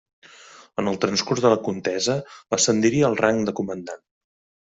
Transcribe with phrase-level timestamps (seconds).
[0.83, 2.15] En el transcurs de la contesa
[2.59, 4.05] ascendiria al rang de comandant.